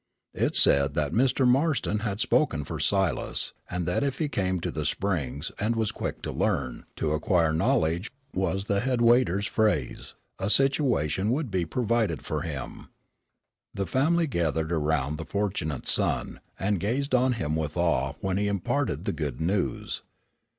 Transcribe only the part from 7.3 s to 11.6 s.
knowledge," was the head waiter's phrase, a situation would